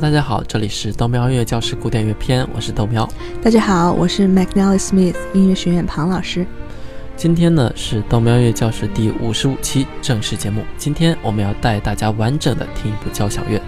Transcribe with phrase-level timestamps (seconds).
[0.00, 3.06] Hello，大家好，这里是豆苗音乐教室古典乐篇，我是豆苗。
[3.42, 6.46] 大家好，我是 McNally Smith 音乐学院庞老师。
[7.16, 10.64] 今天呢是豆苗音乐教室第五十五期正式节目。
[10.78, 13.60] 今天我们要带大家完整的听一部交响乐，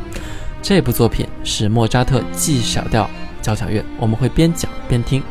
[0.63, 3.09] 这部作品是莫扎特 G 小调
[3.43, 3.85] 交响乐。
[3.99, 5.23] 我们会边讲边听，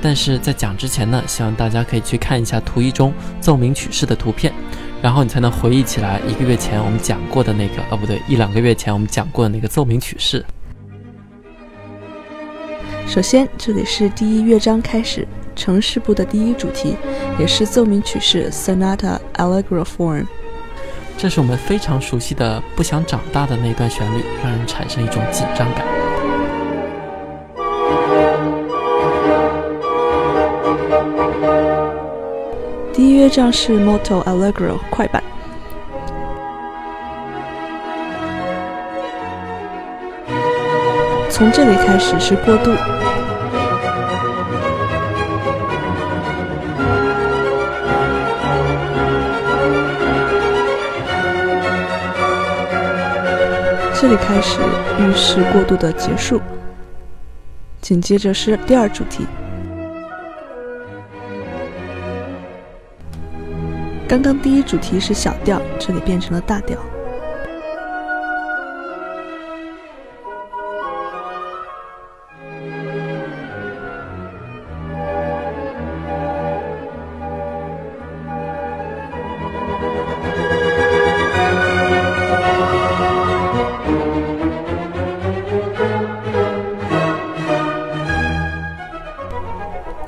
[0.00, 4.52] 但是在讲之前呢，希望大家可以去看一下图一中奏鸣曲式的图片，
[5.00, 10.44] 然后你才能回忆起来一个月前我们讲过的那个，哦不对，一两个月前我们讲过的那个奏鸣曲式。
[13.06, 15.26] 首先，这里是第一乐章开始。
[15.56, 16.94] 城市部的第一主题，
[17.36, 20.24] 也是奏鸣曲式 Sonata Allegro form。
[21.16, 25.97] 这是我们非常熟悉的“不想长大”的那段旋律，让人产生一种紧张感。
[33.18, 35.20] 乐章是 Moto Allegro 快板，
[41.28, 42.70] 从这里开始是过渡。
[54.00, 54.60] 这里开始
[55.00, 56.40] 预示过渡的结束，
[57.80, 59.26] 紧接着是第二主题。
[64.08, 66.78] 刚刚第一主题是小调，这里变成了大调。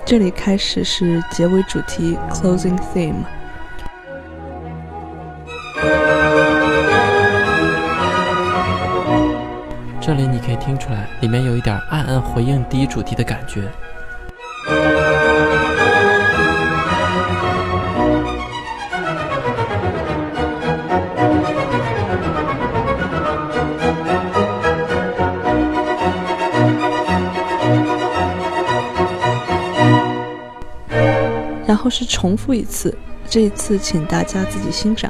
[0.06, 3.22] 这里开始是结尾主题 （closing theme）。
[12.40, 13.60] 回应第一主题的感觉。
[31.66, 32.96] 然后是重复一次，
[33.28, 35.09] 这一次请大家自己欣赏。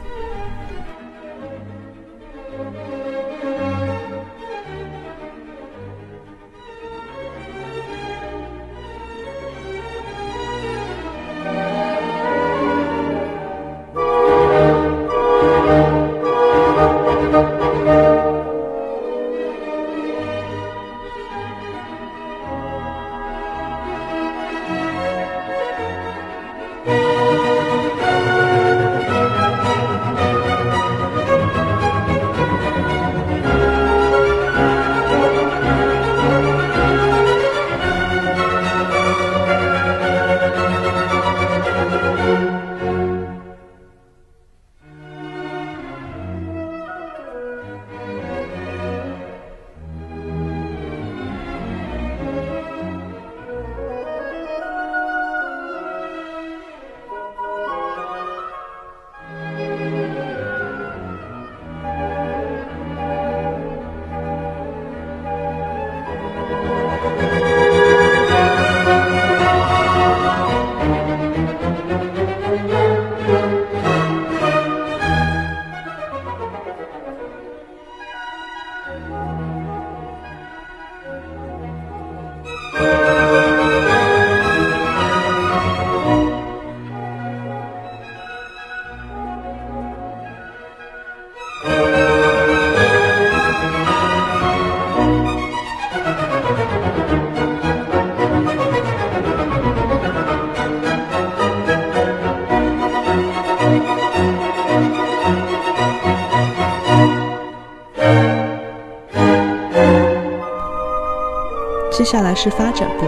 [112.00, 113.04] 接下来是发展部，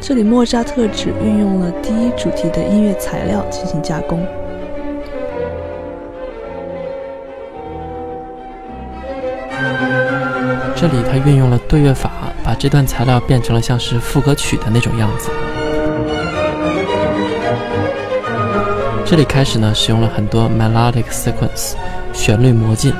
[0.00, 4.26] 这里莫扎特只运用了第一主题的音乐材料进行加工。
[10.74, 12.10] 这里他运用了对乐法，
[12.42, 15.30] 把这段材料变成了像是副歌曲的那种样子。
[19.04, 21.74] 这里开始呢，使用了很多 melodic sequence，
[22.14, 22.94] 旋律模进。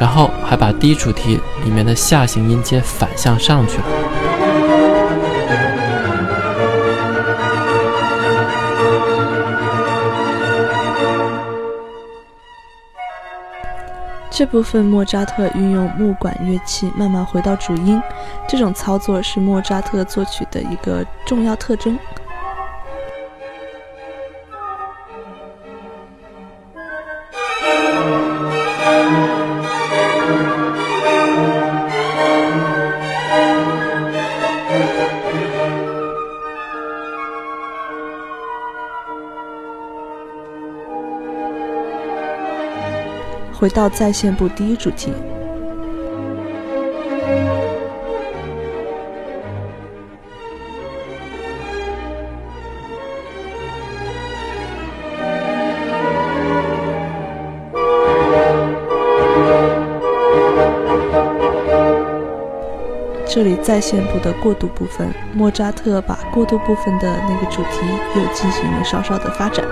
[0.00, 3.84] 然后还把第一主题里面的下行音阶反向上去了。
[14.30, 17.98] 这部分莫扎特运用木管乐器慢慢回到主音，
[18.46, 21.98] 这种操作是莫扎特作曲的一个重要特征。
[43.62, 45.12] 回到在线部第一主题。
[63.24, 67.86] 这里在线部的过渡部分，莫扎特把过渡部分的那个主题
[68.16, 69.64] 又进行了稍稍的发展。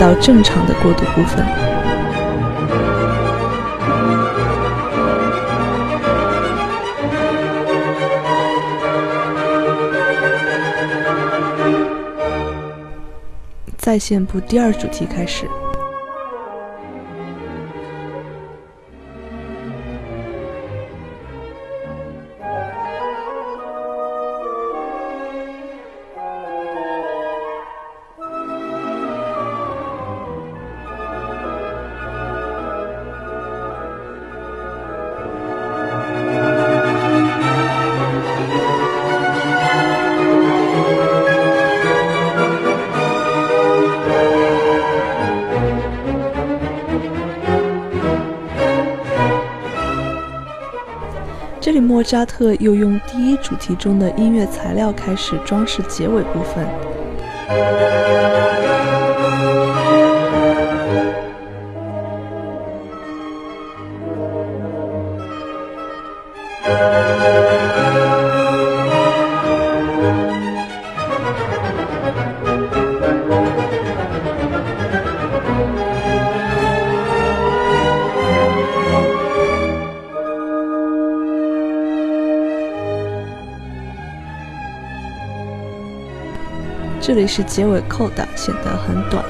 [0.00, 1.46] 到正常的过渡部分。
[13.76, 15.46] 在线部第二主题开始。
[52.10, 56.66] 扎特又用第一主题中的音乐材料开始装饰结尾部分。
[87.20, 89.22] 里是结尾扣的，显得很短。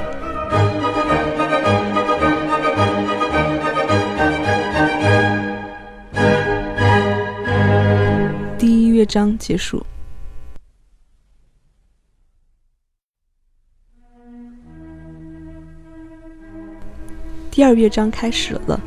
[8.56, 9.84] 第一乐章结束。
[17.50, 18.80] 第二乐章开始了，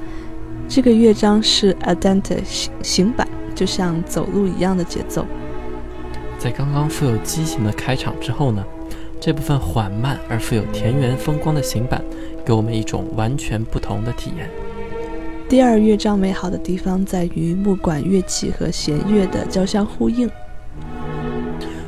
[0.70, 5.26] 这个乐章是 Adante 行行板，就像走路一样的节奏。
[6.40, 8.66] 在刚刚富有激情的开场之后呢，
[9.26, 12.04] 这部分缓慢而富有田园风光的行板，
[12.46, 14.50] 给我们一种完全不同的体验。
[15.48, 20.30] 第二乐章美好的地方在于木管乐器和弦乐的交相呼应。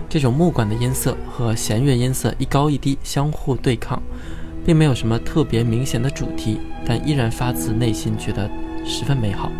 [0.07, 4.01] 这种木管的音色和弦乐音色一高一低相互对抗，
[4.65, 8.49] 并没有什么特别明显的主题，但依然发自内心觉得
[8.85, 9.51] 十分美好。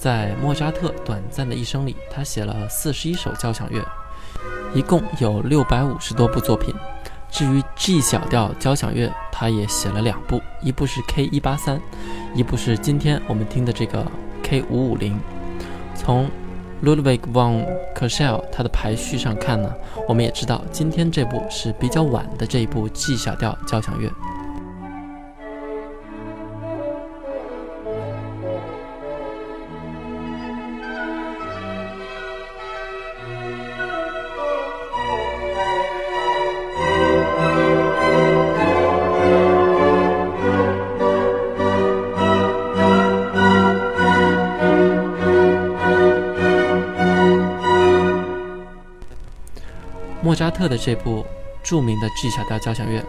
[0.00, 3.84] 在莫扎特短暂的一生里，他写了四十一首交响乐，
[4.72, 6.74] 一共有六百五十多部作品。
[7.30, 11.78] 至于 G 小调交响乐，他也写了两部，一部是 K 一八三，
[12.34, 14.02] 一部是今天我们听的这个
[14.42, 15.20] K 五五零。
[15.94, 16.30] 从
[16.82, 19.70] Ludwig von k e r s h e l 他的排序上看呢，
[20.08, 24.10] 我们也知道今天这部是比较晚的这一部 G 小调交响乐。
[50.60, 51.24] 特的这部
[51.62, 53.02] 著名的 G 小调交响乐，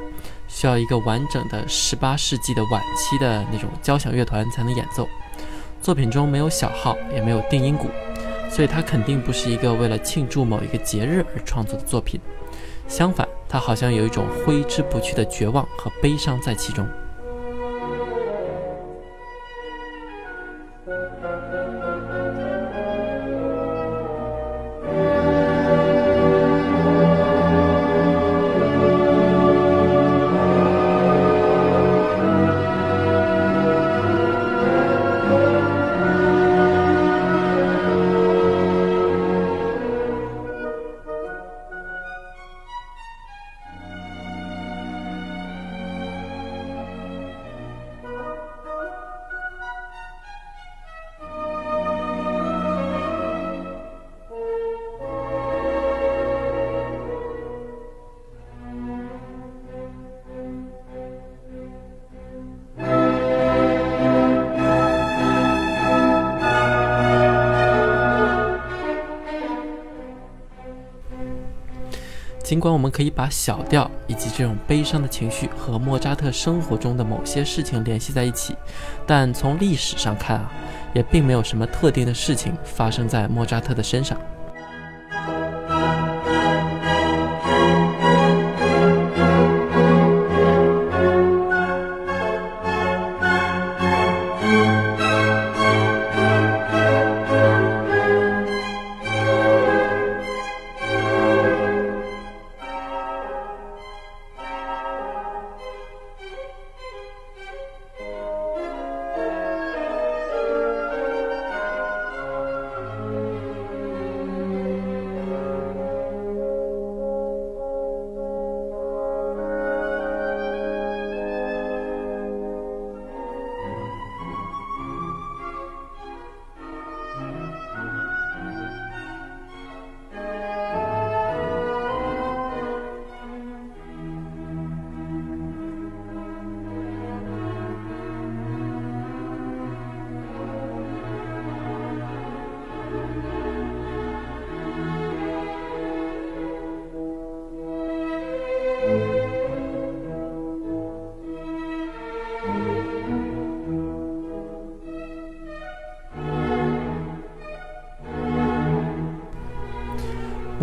[0.47, 5.05] 需要一个完整的十八世纪的晚期的那种交响乐团才能演奏。
[5.81, 7.89] 作品中没有小号，也没有定音鼓，
[8.49, 12.21] 所以它肯定不是一个为了庆祝某一个节日而创作的作品。
[12.87, 16.87] 相反，它好像有一种挥之不去的绝望和悲伤在其中。
[72.91, 78.55] 可以把小调以及这种悲伤的情绪和莫扎特生活中的某些事情联系在一起，
[79.07, 80.51] 但从历史上看啊，
[80.93, 84.17] 也并没有什么特定的事情发生在莫扎特的身上。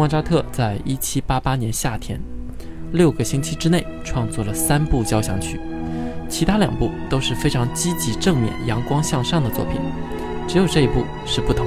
[0.09, 2.19] 莫扎特在一七八八年夏天，
[2.93, 5.61] 六个星期之内创作了三部交响曲，
[6.31, 9.79] 其他两部都是非常积极、正面、阳光向上的作品，
[10.49, 11.67] 只有这一部是不同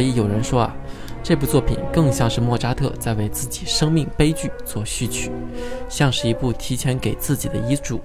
[0.00, 0.74] 所以有人说啊，
[1.22, 5.30] 这部作品更像是莫扎特在为自己生命悲剧做序曲，
[5.90, 8.00] 像是一部提前给自己的遗嘱。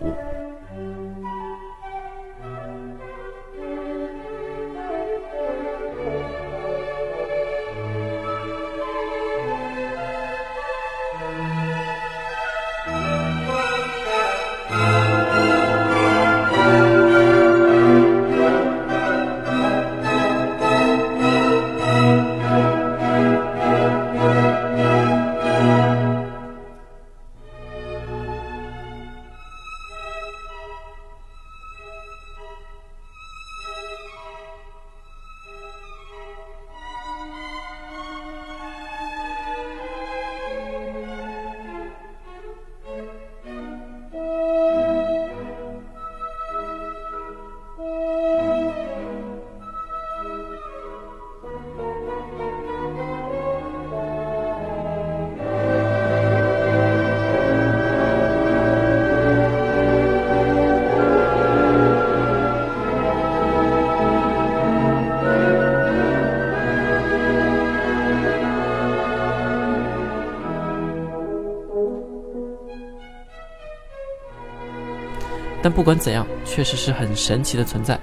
[75.65, 77.99] 但不管怎样，确实是很神奇的存在。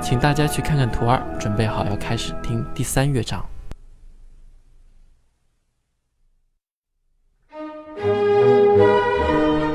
[0.00, 3.44] 请大家去看看图二，准备好要开始听第三乐章。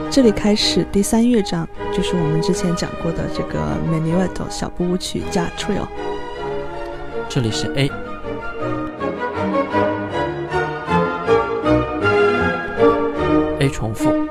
[0.09, 5.85] 这里开始第三乐章，就是我们之前讲过的这个 Menuetto 小步舞曲加 Trill。
[7.33, 7.89] 这里是 A。
[13.57, 14.30] A 重复。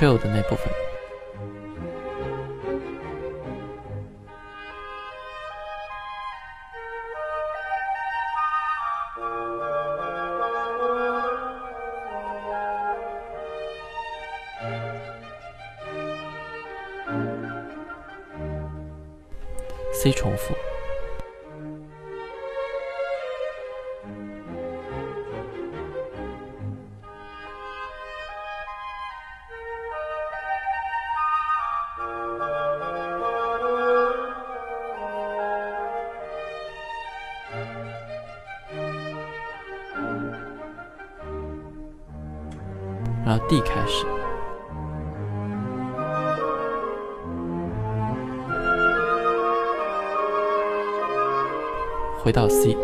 [0.00, 0.89] 没有的那部分。
[43.30, 44.04] 然后 D 开始，
[52.18, 52.76] 回到 C。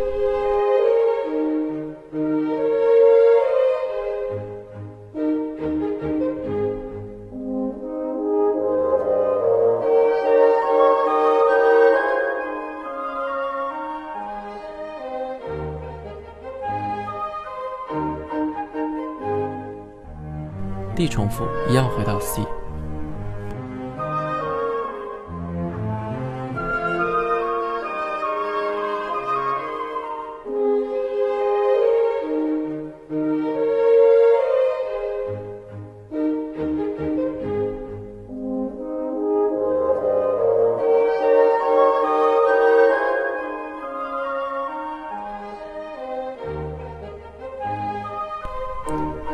[21.08, 22.42] 重复，一样回到 C。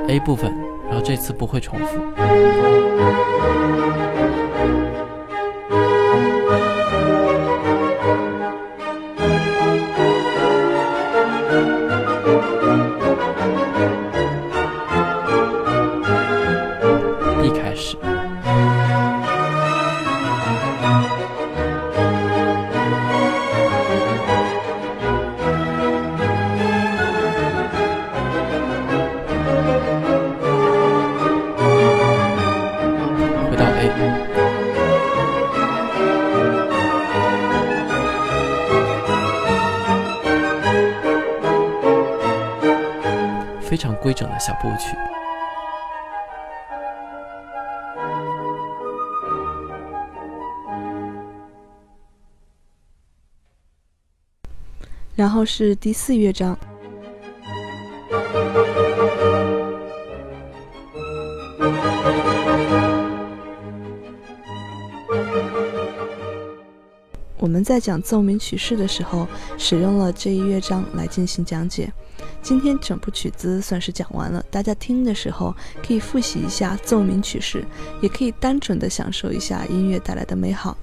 [0.09, 0.62] A 部分。
[0.93, 2.13] 然后这次不会重复。
[44.13, 44.95] 规整的小步曲，
[55.15, 56.59] 然后是第四乐章。
[67.39, 71.91] 我们在讲奏鸣曲式的时候，使用了这一乐章来进行讲解。
[72.43, 75.55] 今天整部曲子算是讲完了，大家听的时候
[75.87, 77.65] 可以复习一下奏鸣曲式，
[78.01, 80.77] 也可以单纯的享受一下音乐带来的美好。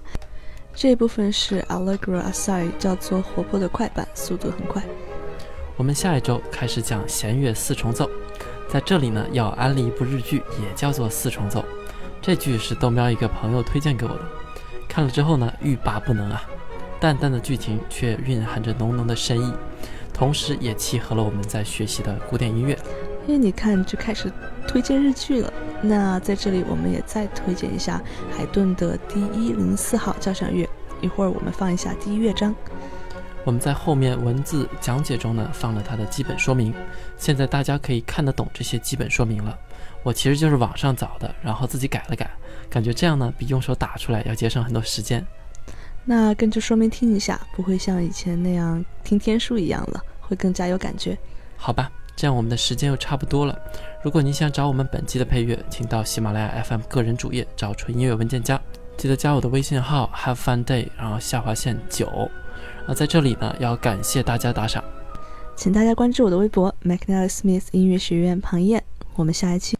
[0.73, 4.81] 这一部分是 Allegro Assai，叫做活泼的快板，速度很快。
[5.75, 8.09] 我们下一周开始讲弦乐四重奏，
[8.69, 11.65] 在这里呢要安利一部日剧，也叫做四重奏。
[12.21, 14.21] 这剧是豆喵一个朋友推荐给我的，
[14.87, 16.41] 看了之后呢欲罢不能啊！
[17.01, 19.53] 淡淡的剧情却蕴含着浓浓的深意，
[20.19, 22.77] 同时也契合了我们在学习的古典音乐。
[23.25, 24.29] 因为你看就开始
[24.67, 28.01] 推荐日剧了，那在这里我们也再推荐一下
[28.35, 30.67] 海顿的第一零四号交响乐。
[30.99, 32.53] 一会儿我们放一下第一乐章。
[33.45, 36.73] 我们在后面文字讲解中呢放了它的基本说明，
[37.17, 39.57] 现在大家可以看得懂这些基本说明了。
[40.03, 42.29] 我其实就是网上找的，然后自己改了改，
[42.69, 45.25] 感觉这样呢比用手打出来要节省很多时间。
[46.11, 51.15] 那跟着说明听一下，不会像以前那样听天书一样了，会更加有感觉。
[51.55, 53.55] 好吧，这样我们的时间又差不多了。
[54.03, 58.59] 如果你想找我们本期的配乐，请到喜马拉雅 FM 个人主页找纯音乐文件夹，
[58.97, 62.07] 记得加我的微信号 Have Fun Day，然后下划线九。
[62.87, 64.83] 啊，在这里呢要感谢大家打赏，
[65.55, 68.83] 请大家关注我的微博 McNally Smith 音乐学院庞燕。
[69.15, 69.77] 我们下一期。